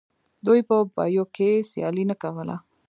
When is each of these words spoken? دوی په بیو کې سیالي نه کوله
دوی 0.45 0.59
په 0.69 0.75
بیو 0.95 1.25
کې 1.35 1.49
سیالي 1.69 2.03
نه 2.11 2.15
کوله 2.21 2.55